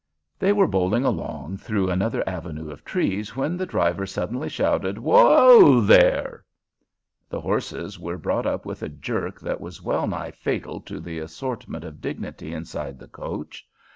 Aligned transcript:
They 0.39 0.51
were 0.51 0.65
bowling 0.65 1.05
along 1.05 1.57
through 1.57 1.91
another 1.91 2.27
avenue 2.27 2.71
of 2.71 2.83
trees 2.83 3.35
when 3.35 3.55
the 3.55 3.67
driver 3.67 4.07
suddenly 4.07 4.49
shouted, 4.49 4.97
"Whoa 4.97 5.79
there!" 5.79 6.43
The 7.29 7.39
horses 7.41 7.99
were 7.99 8.17
brought 8.17 8.47
up 8.47 8.65
with 8.65 8.81
a 8.81 8.89
jerk 8.89 9.39
that 9.41 9.61
was 9.61 9.83
well 9.83 10.07
nigh 10.07 10.31
fatal 10.31 10.79
to 10.89 10.99
the 10.99 11.19
assortment 11.19 11.83
of 11.83 12.01
dignity 12.01 12.51
inside 12.51 12.97
the 12.97 13.09
coach. 13.09 13.63